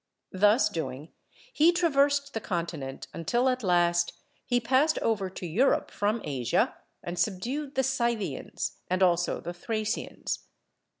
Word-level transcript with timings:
Thus 0.31 0.67
doing 0.67 1.09
he 1.53 1.71
traversed 1.71 2.33
the 2.33 2.39
continent, 2.39 3.05
until 3.13 3.47
at 3.47 3.61
last 3.61 4.13
he 4.47 4.59
passed 4.59 4.97
over 4.97 5.29
to 5.29 5.45
Europe 5.45 5.91
from 5.91 6.21
Asia 6.23 6.75
and 7.03 7.19
subdued 7.19 7.75
the 7.75 7.83
Scythians 7.83 8.77
and 8.89 9.03
also 9.03 9.39
the 9.39 9.53
Thracians. 9.53 10.39